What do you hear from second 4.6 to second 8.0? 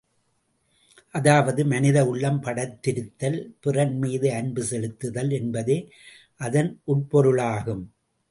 செலுத்துதல் என்பதே அதன் உட்பொருளாகும்!